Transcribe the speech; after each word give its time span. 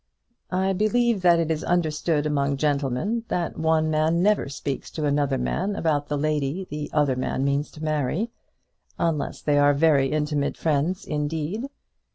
"I 0.49 0.73
believe 0.73 1.21
that 1.21 1.37
it 1.37 1.51
is 1.51 1.63
understood 1.63 2.25
among 2.25 2.57
gentlemen 2.57 3.23
that 3.27 3.55
one 3.59 3.91
man 3.91 4.23
never 4.23 4.49
speaks 4.49 4.89
to 4.93 5.05
another 5.05 5.37
man 5.37 5.75
about 5.75 6.07
the 6.07 6.17
lady 6.17 6.65
the 6.71 6.89
other 6.91 7.15
man 7.15 7.45
means 7.45 7.69
to 7.73 7.83
marry, 7.83 8.31
unless 8.97 9.43
they 9.43 9.59
are 9.59 9.75
very 9.75 10.07
intimate 10.11 10.57
friends 10.57 11.05
indeed. 11.05 11.67